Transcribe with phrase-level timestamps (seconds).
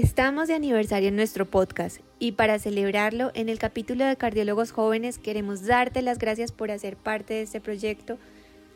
[0.00, 5.18] Estamos de aniversario en nuestro podcast y para celebrarlo en el capítulo de Cardiólogos Jóvenes
[5.18, 8.16] queremos darte las gracias por hacer parte de este proyecto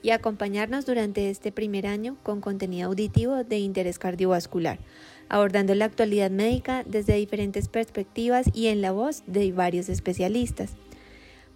[0.03, 4.81] y acompañarnos durante este primer año con contenido auditivo de interés cardiovascular,
[5.29, 10.73] abordando la actualidad médica desde diferentes perspectivas y en la voz de varios especialistas.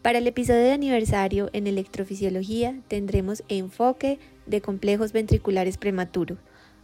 [0.01, 6.38] Para el episodio de aniversario en electrofisiología tendremos enfoque de complejos ventriculares prematuros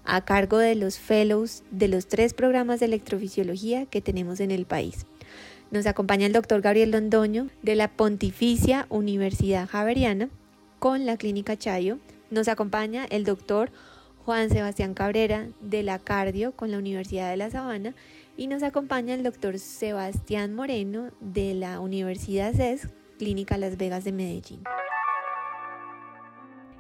[0.05, 4.67] a cargo de los fellows de los tres programas de electrofisiología que tenemos en el
[4.67, 5.07] país.
[5.71, 10.29] Nos acompaña el doctor Gabriel Londoño de la Pontificia Universidad Javeriana
[10.79, 11.99] con la Clínica Chayo.
[12.31, 13.71] Nos acompaña el doctor
[14.25, 17.95] Juan Sebastián Cabrera de la Cardio con la Universidad de La Sabana
[18.37, 24.13] y nos acompaña el doctor Sebastián Moreno de la Universidad CES, Clínica Las Vegas de
[24.13, 24.63] Medellín.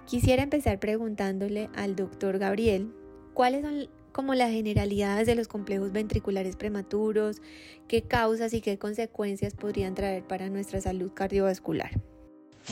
[0.06, 2.92] Quisiera empezar preguntándole al doctor Gabriel
[3.34, 7.40] ¿Cuáles son como las generalidades de los complejos ventriculares prematuros?
[7.88, 11.90] ¿Qué causas y qué consecuencias podrían traer para nuestra salud cardiovascular?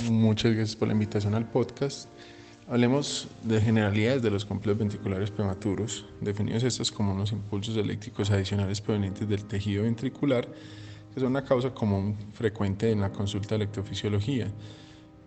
[0.09, 2.09] Muchas gracias por la invitación al podcast.
[2.69, 8.81] Hablemos de generalidades de los complejos ventriculares prematuros, definidos estos como unos impulsos eléctricos adicionales
[8.81, 10.47] provenientes del tejido ventricular,
[11.13, 14.47] que son una causa común frecuente en la consulta de electrofisiología.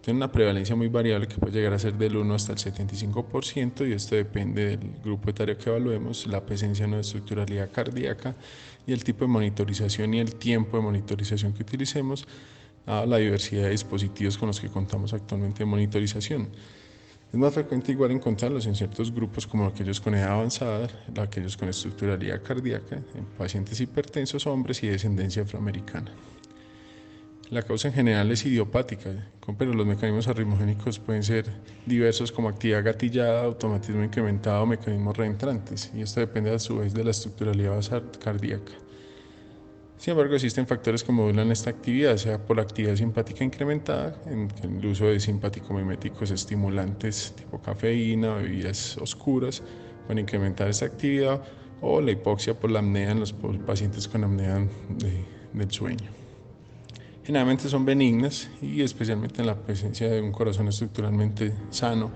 [0.03, 3.87] Tiene una prevalencia muy variable que puede llegar a ser del 1 hasta el 75%
[3.87, 8.35] y esto depende del grupo etario que evaluemos, la presencia de estructuralidad cardíaca
[8.85, 12.27] y el tipo de monitorización y el tiempo de monitorización que utilicemos,
[12.85, 16.49] a la diversidad de dispositivos con los que contamos actualmente de monitorización.
[17.31, 21.69] Es más frecuente igual encontrarlos en ciertos grupos como aquellos con edad avanzada, aquellos con
[21.69, 26.11] estructuralidad cardíaca, en pacientes hipertensos, hombres y descendencia afroamericana.
[27.53, 29.11] La causa en general es idiopática,
[29.59, 31.45] pero los mecanismos arritmogénicos pueden ser
[31.85, 37.03] diversos como actividad gatillada, automatismo incrementado mecanismos reentrantes, y esto depende a su vez de
[37.03, 38.71] la estructuralidad basal cardíaca.
[39.97, 44.49] Sin embargo, existen factores que modulan esta actividad, sea por la actividad simpática incrementada, en
[44.63, 49.61] el uso de simpático-miméticos estimulantes tipo cafeína, bebidas oscuras,
[50.07, 51.39] para incrementar esta actividad,
[51.81, 54.67] o la hipoxia por la apnea en los pacientes con apnea
[55.53, 56.22] del sueño
[57.23, 62.11] generalmente son benignas y especialmente en la presencia de un corazón estructuralmente sano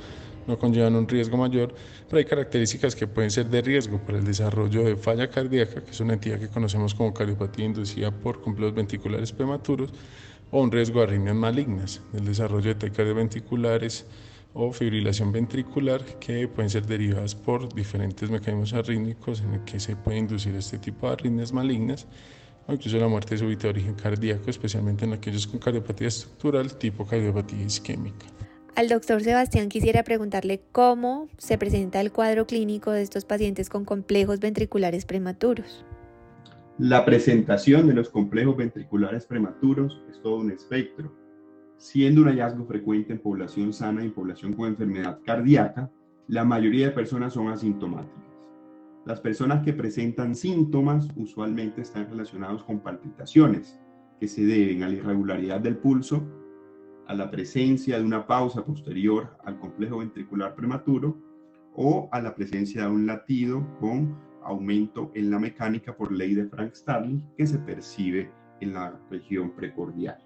[0.47, 1.75] no conllevan un riesgo mayor,
[2.07, 5.91] pero hay características que pueden ser de riesgo por el desarrollo de falla cardíaca, que
[5.91, 9.91] es una entidad que conocemos como cardiopatía inducida por complejos ventriculares prematuros,
[10.49, 14.05] o un riesgo de arritmias malignas, el desarrollo de taquicardias ventriculares
[14.53, 19.97] o fibrilación ventricular, que pueden ser derivadas por diferentes mecanismos arrítmicos en el que se
[19.97, 22.07] puede inducir este tipo de arritmias malignas
[22.73, 27.63] incluso la muerte súbita de origen cardíaco, especialmente en aquellos con cardiopatía estructural tipo cardiopatía
[27.63, 28.25] isquémica.
[28.75, 33.85] Al doctor Sebastián quisiera preguntarle cómo se presenta el cuadro clínico de estos pacientes con
[33.85, 35.83] complejos ventriculares prematuros.
[36.77, 41.11] La presentación de los complejos ventriculares prematuros es todo un espectro,
[41.77, 45.89] siendo un hallazgo frecuente en población sana y en población con enfermedad cardíaca,
[46.27, 48.26] la mayoría de personas son asintomáticas.
[49.07, 53.79] Las personas que presentan síntomas usualmente están relacionados con palpitaciones
[54.19, 56.27] que se deben a la irregularidad del pulso,
[57.07, 61.17] a la presencia de una pausa posterior al complejo ventricular prematuro
[61.73, 66.49] o a la presencia de un latido con aumento en la mecánica por ley de
[66.49, 68.29] Frank Starling que se percibe
[68.59, 70.17] en la región precordial.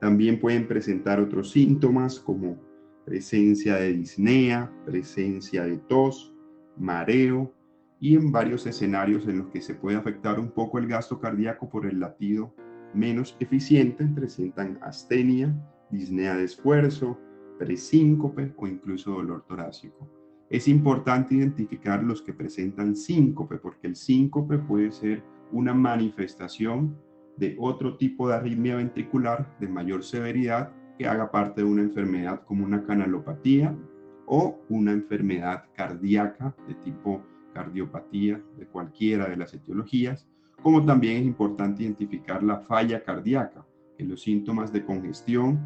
[0.00, 2.56] También pueden presentar otros síntomas como
[3.04, 6.32] presencia de disnea, presencia de tos,
[6.78, 7.52] mareo,
[8.02, 11.70] y en varios escenarios en los que se puede afectar un poco el gasto cardíaco
[11.70, 12.52] por el latido
[12.92, 15.54] menos eficiente, presentan astenia,
[15.88, 17.16] disnea de esfuerzo,
[17.60, 20.10] presíncope o incluso dolor torácico.
[20.50, 25.22] Es importante identificar los que presentan síncope porque el síncope puede ser
[25.52, 26.98] una manifestación
[27.36, 32.42] de otro tipo de arritmia ventricular de mayor severidad que haga parte de una enfermedad
[32.46, 33.78] como una canalopatía
[34.26, 37.22] o una enfermedad cardíaca de tipo
[37.52, 40.26] cardiopatía de cualquiera de las etiologías,
[40.62, 43.66] como también es importante identificar la falla cardíaca,
[43.96, 45.60] que los síntomas de congestión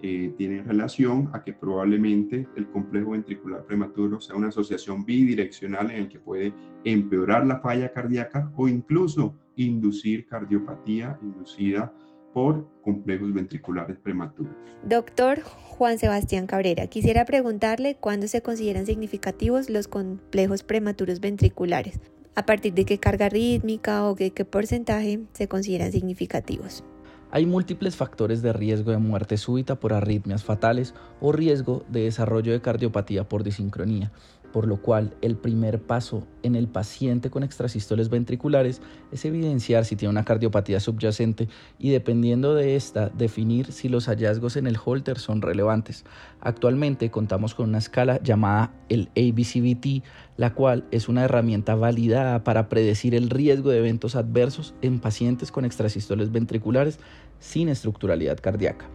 [0.00, 6.02] eh, tienen relación a que probablemente el complejo ventricular prematuro sea una asociación bidireccional en
[6.02, 6.54] el que puede
[6.84, 11.92] empeorar la falla cardíaca o incluso inducir cardiopatía inducida
[12.32, 14.54] por complejos ventriculares prematuros.
[14.84, 22.00] Doctor Juan Sebastián Cabrera, quisiera preguntarle cuándo se consideran significativos los complejos prematuros ventriculares,
[22.34, 26.84] a partir de qué carga rítmica o de qué porcentaje se consideran significativos.
[27.30, 32.52] Hay múltiples factores de riesgo de muerte súbita por arritmias fatales o riesgo de desarrollo
[32.52, 34.12] de cardiopatía por disincronía,
[34.52, 38.80] por lo cual el primer paso en el paciente con extrasístoles ventriculares
[39.12, 41.48] es evidenciar si tiene una cardiopatía subyacente
[41.78, 46.04] y dependiendo de esta definir si los hallazgos en el holter son relevantes.
[46.40, 50.04] Actualmente contamos con una escala llamada el ABCBT,
[50.36, 55.52] la cual es una herramienta validada para predecir el riesgo de eventos adversos en pacientes
[55.52, 56.98] con extrasístoles ventriculares
[57.40, 58.86] sin estructuralidad cardíaca.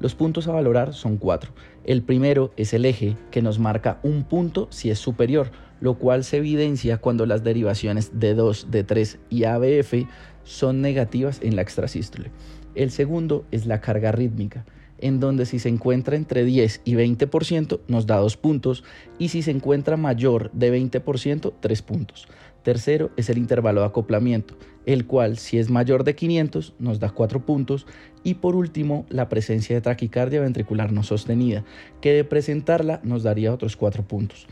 [0.00, 1.52] Los puntos a valorar son cuatro.
[1.84, 5.50] El primero es el eje, que nos marca un punto si es superior,
[5.80, 10.06] lo cual se evidencia cuando las derivaciones de 2, de 3 y ABF
[10.42, 12.30] son negativas en la extrasístole.
[12.74, 14.64] El segundo es la carga rítmica,
[15.00, 18.84] en donde si se encuentra entre 10 y 20% nos da 2 puntos
[19.18, 22.26] y si se encuentra mayor de 20%, 3 puntos.
[22.62, 24.54] Tercero es el intervalo de acoplamiento,
[24.86, 27.86] el cual si es mayor de 500 nos da 4 puntos.
[28.22, 31.64] Y por último, la presencia de taquicardia ventricular no sostenida,
[32.00, 34.46] que de presentarla nos daría otros 4 puntos.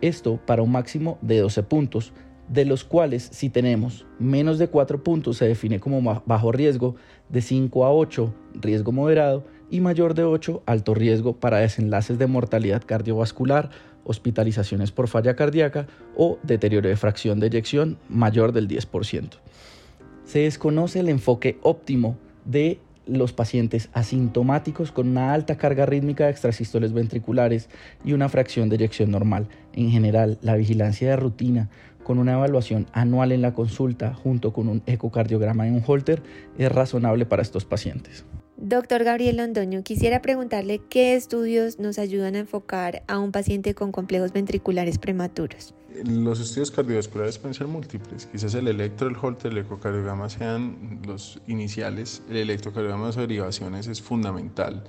[0.00, 2.12] Esto para un máximo de 12 puntos,
[2.48, 6.96] de los cuales si tenemos menos de 4 puntos se define como bajo riesgo,
[7.28, 12.26] de 5 a 8 riesgo moderado y mayor de 8 alto riesgo para desenlaces de
[12.26, 13.70] mortalidad cardiovascular,
[14.04, 15.86] hospitalizaciones por falla cardíaca
[16.16, 19.30] o deterioro de fracción de eyección mayor del 10%.
[20.24, 26.30] Se desconoce el enfoque óptimo de los pacientes asintomáticos con una alta carga rítmica de
[26.30, 27.68] extrasístoles ventriculares
[28.04, 29.48] y una fracción de eyección normal.
[29.74, 31.68] En general, la vigilancia de rutina
[32.02, 36.22] con una evaluación anual en la consulta junto con un ecocardiograma en un holter
[36.58, 38.24] es razonable para estos pacientes.
[38.56, 43.90] Doctor Gabriel Londoño, quisiera preguntarle qué estudios nos ayudan a enfocar a un paciente con
[43.90, 45.74] complejos ventriculares prematuros.
[46.04, 48.26] Los estudios cardiovasculares pueden ser múltiples.
[48.26, 52.22] Quizás el electro, el Holter, el ecocardiograma sean los iniciales.
[52.28, 54.84] El electrocardiograma de derivaciones es fundamental.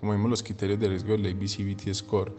[0.00, 2.34] Como vimos, los criterios de riesgo del ABCBT score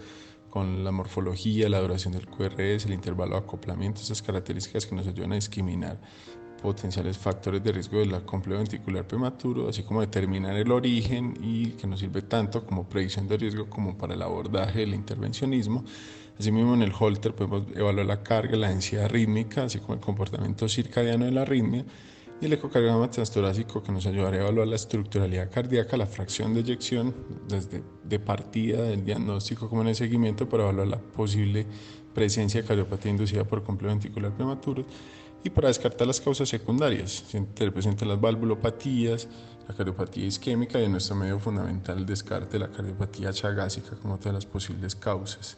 [0.50, 5.08] con la morfología, la duración del QRS, el intervalo de acoplamiento, esas características que nos
[5.08, 6.00] ayudan a discriminar
[6.62, 11.88] potenciales factores de riesgo del complejo ventricular prematuro, así como determinar el origen y que
[11.88, 15.84] nos sirve tanto como predicción de riesgo como para el abordaje del intervencionismo.
[16.40, 20.68] Asimismo, en el Holter podemos evaluar la carga, la densidad rítmica, así como el comportamiento
[20.70, 21.86] circadiano de la arritmia,
[22.40, 26.62] y el ecocardiograma transtorácico que nos ayudará a evaluar la estructuralidad cardíaca, la fracción de
[26.62, 27.14] eyección
[27.48, 31.68] desde de partida del diagnóstico como en el seguimiento para evaluar la posible
[32.16, 34.86] presencia de cardiopatía inducida por complejo ventricular prematuro
[35.44, 39.28] y para descartar las causas secundarias, se representan las valvulopatías,
[39.68, 44.18] la cardiopatía isquémica y en nuestro medio fundamental el descarte de la cardiopatía chagásica como
[44.18, 45.58] todas las posibles causas.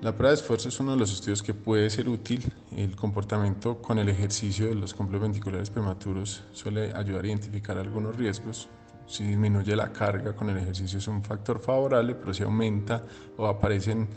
[0.00, 2.52] La prueba de esfuerzo es uno de los estudios que puede ser útil.
[2.76, 8.16] El comportamiento con el ejercicio de los complejos ventriculares prematuros suele ayudar a identificar algunos
[8.16, 8.68] riesgos.
[9.08, 13.04] Si disminuye la carga con el ejercicio es un factor favorable, pero si aumenta
[13.36, 14.08] o aparecen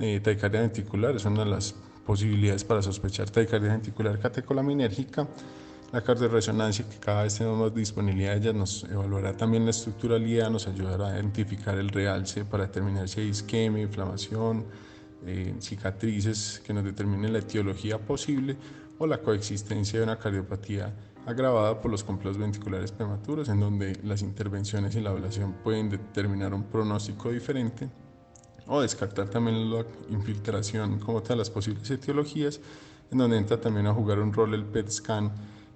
[0.00, 5.28] eh, taquicardia ventricular es una de las posibilidades para sospechar taquicardia ventricular catecolaminérgica.
[5.92, 10.48] La cardioresonancia, que cada vez tenemos más disponibilidad de ella, nos evaluará también la estructuralidad,
[10.48, 14.66] nos ayudará a identificar el realce para determinar si hay isquemia, inflamación,
[15.26, 18.56] eh, cicatrices que nos determinen la etiología posible
[18.98, 20.94] o la coexistencia de una cardiopatía
[21.26, 26.54] agravada por los complejos ventriculares prematuros, en donde las intervenciones y la ablación pueden determinar
[26.54, 27.88] un pronóstico diferente
[28.70, 32.60] o descartar también la infiltración como tal, las posibles etiologías,
[33.10, 35.32] en donde entra también a jugar un rol el PET scan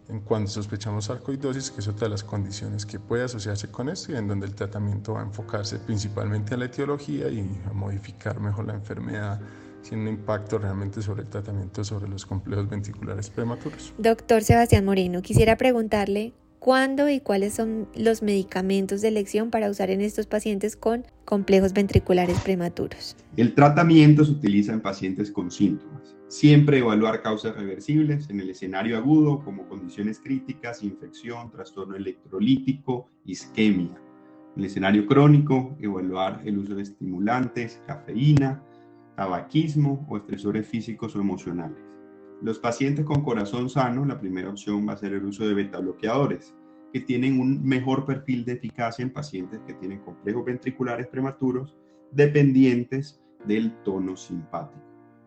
[0.09, 4.13] en cuando sospechamos sarcoidosis, que es otra de las condiciones que puede asociarse con esto
[4.13, 8.39] y en donde el tratamiento va a enfocarse principalmente a la etiología y a modificar
[8.39, 9.41] mejor la enfermedad
[9.83, 13.93] sin un impacto realmente sobre el tratamiento sobre los complejos ventriculares prematuros.
[13.99, 16.33] Doctor Sebastián Moreno, quisiera preguntarle
[16.65, 21.75] cuándo y cuáles son los medicamentos de elección para usar en estos pacientes con complejos
[21.75, 23.17] ventriculares prematuros.
[23.37, 26.17] El tratamiento se utiliza en pacientes con síntomas.
[26.29, 34.01] Siempre evaluar causas reversibles en el escenario agudo como condiciones críticas, infección, trastorno electrolítico, isquemia.
[34.57, 38.63] En el escenario crónico, evaluar el uso de estimulantes, cafeína,
[39.17, 41.94] tabaquismo o estresores físicos o emocionales.
[42.43, 45.79] Los pacientes con corazón sano, la primera opción va a ser el uso de beta
[45.79, 46.55] bloqueadores,
[46.93, 51.77] que tienen un mejor perfil de eficacia en pacientes que tienen complejos ventriculares prematuros
[52.13, 54.81] dependientes del tono simpático.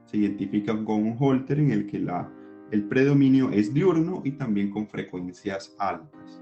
[0.05, 2.31] Se identifican con un holter en el que la,
[2.71, 6.41] el predominio es diurno y también con frecuencias altas.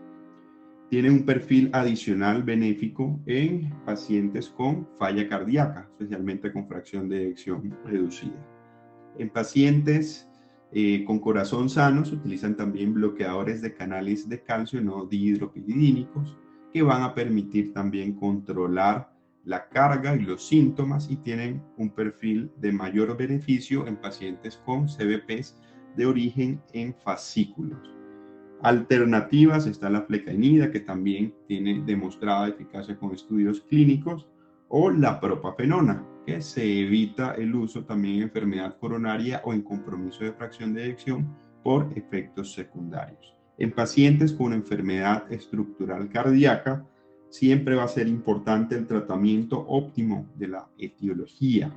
[0.90, 7.76] Tiene un perfil adicional benéfico en pacientes con falla cardíaca, especialmente con fracción de eyección
[7.84, 8.46] reducida.
[9.18, 10.30] En pacientes
[10.78, 16.36] eh, con corazón sano se utilizan también bloqueadores de canales de calcio no dihidropididínicos
[16.74, 19.10] que van a permitir también controlar
[19.46, 24.88] la carga y los síntomas y tienen un perfil de mayor beneficio en pacientes con
[24.90, 25.56] CBPs
[25.96, 27.90] de origen en fascículos.
[28.62, 34.28] Alternativas está la flecainida, que también tiene demostrada eficacia con estudios clínicos,
[34.68, 40.24] o la propafenona, que se evita el uso también en enfermedad coronaria o en compromiso
[40.24, 41.28] de fracción de eyección
[41.64, 43.36] por efectos secundarios.
[43.58, 46.86] En pacientes con enfermedad estructural cardíaca,
[47.30, 51.74] siempre va a ser importante el tratamiento óptimo de la etiología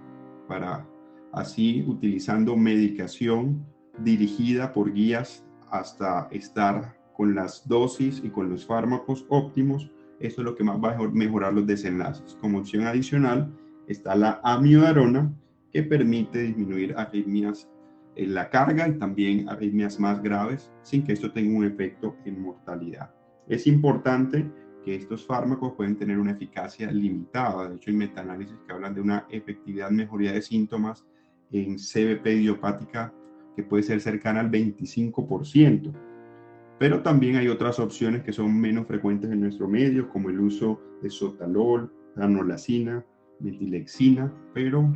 [0.47, 0.87] para
[1.33, 3.67] así utilizando medicación
[3.99, 9.90] dirigida por guías hasta estar con las dosis y con los fármacos óptimos.
[10.21, 12.37] Eso es lo que más va a mejorar los desenlaces.
[12.40, 13.52] Como opción adicional
[13.88, 15.33] está la amiodarona,
[15.73, 17.68] que permite disminuir arritmias
[18.16, 22.40] en la carga y también arritmias más graves sin que esto tenga un efecto en
[22.40, 23.11] mortalidad.
[23.49, 24.50] Es importante
[24.85, 27.68] que estos fármacos pueden tener una eficacia limitada.
[27.68, 31.04] De hecho, hay metaanálisis que hablan de una efectividad mejoría de síntomas
[31.52, 33.12] en CBP idiopática
[33.57, 35.92] que puede ser cercana al 25%.
[36.78, 40.80] Pero también hay otras opciones que son menos frecuentes en nuestro medio, como el uso
[41.02, 43.04] de sotalol, ranolacina,
[43.40, 44.92] metilexina, pero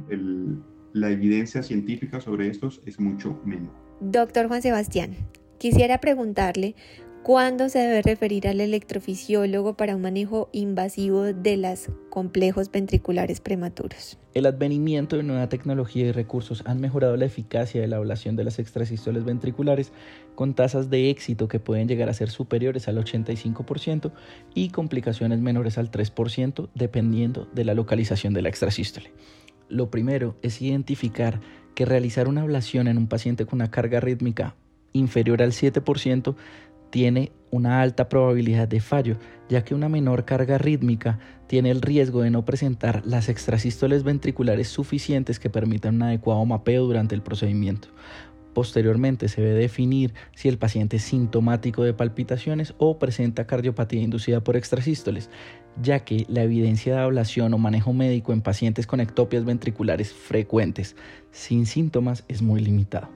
[0.92, 3.74] la evidencia científica sobre estos es mucho menor.
[4.00, 5.14] Doctor Juan Sebastián,
[5.58, 6.74] quisiera preguntarle
[7.22, 14.18] ¿Cuándo se debe referir al electrofisiólogo para un manejo invasivo de los complejos ventriculares prematuros?
[14.34, 18.42] El advenimiento de nueva tecnología y recursos han mejorado la eficacia de la ablación de
[18.42, 19.92] las extrasístoles ventriculares
[20.34, 24.10] con tasas de éxito que pueden llegar a ser superiores al 85%
[24.52, 29.12] y complicaciones menores al 3% dependiendo de la localización de la extrasístole.
[29.68, 31.38] Lo primero es identificar
[31.76, 34.56] que realizar una ablación en un paciente con una carga rítmica
[34.92, 36.34] inferior al 7%
[36.92, 39.16] tiene una alta probabilidad de fallo,
[39.48, 44.68] ya que una menor carga rítmica tiene el riesgo de no presentar las extrasístoles ventriculares
[44.68, 47.88] suficientes que permitan un adecuado mapeo durante el procedimiento.
[48.52, 54.44] Posteriormente se debe definir si el paciente es sintomático de palpitaciones o presenta cardiopatía inducida
[54.44, 55.30] por extrasístoles,
[55.82, 60.94] ya que la evidencia de ablación o manejo médico en pacientes con ectopias ventriculares frecuentes
[61.30, 63.08] sin síntomas es muy limitado.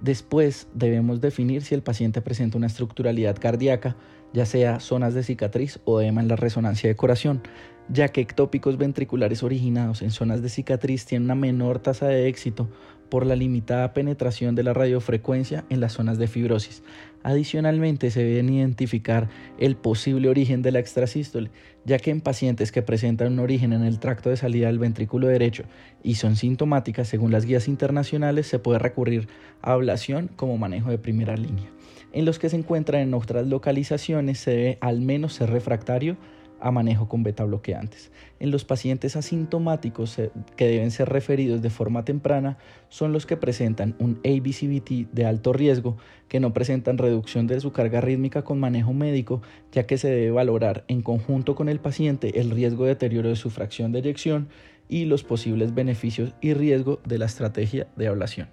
[0.00, 3.96] Después debemos definir si el paciente presenta una estructuralidad cardíaca,
[4.32, 7.42] ya sea zonas de cicatriz o edema en la resonancia de corazón,
[7.88, 12.68] ya que ectópicos ventriculares originados en zonas de cicatriz tienen una menor tasa de éxito
[13.08, 16.82] por la limitada penetración de la radiofrecuencia en las zonas de fibrosis.
[17.22, 19.28] Adicionalmente, se deben identificar
[19.58, 21.50] el posible origen de la extrasístole,
[21.84, 25.26] ya que en pacientes que presentan un origen en el tracto de salida del ventrículo
[25.26, 25.64] derecho
[26.02, 29.28] y son sintomáticas, según las guías internacionales, se puede recurrir
[29.62, 31.70] a ablación como manejo de primera línea.
[32.12, 36.16] En los que se encuentran en otras localizaciones, se debe al menos ser refractario
[36.60, 38.10] a manejo con beta bloqueantes.
[38.40, 43.36] En los pacientes asintomáticos eh, que deben ser referidos de forma temprana son los que
[43.36, 45.96] presentan un ABCBT de alto riesgo,
[46.28, 50.30] que no presentan reducción de su carga rítmica con manejo médico, ya que se debe
[50.30, 54.48] valorar en conjunto con el paciente el riesgo de deterioro de su fracción de eyección
[54.88, 58.48] y los posibles beneficios y riesgo de la estrategia de ablación.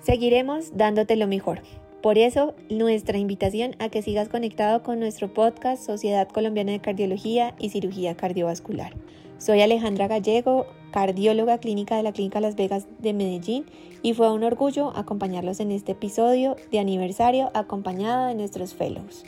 [0.00, 1.60] Seguiremos dándote lo mejor.
[2.02, 7.54] Por eso, nuestra invitación a que sigas conectado con nuestro podcast Sociedad Colombiana de Cardiología
[7.58, 8.94] y Cirugía Cardiovascular.
[9.36, 13.66] Soy Alejandra Gallego, cardióloga clínica de la Clínica Las Vegas de Medellín
[14.02, 19.26] y fue un orgullo acompañarlos en este episodio de aniversario acompañada de nuestros fellows.